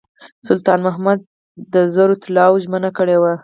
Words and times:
سلطان 0.47 0.79
محمود 0.87 1.19
زر 1.93 2.09
طلاوو 2.23 2.61
ژمنه 2.63 2.89
کړې 2.97 3.17
وه. 3.21 3.33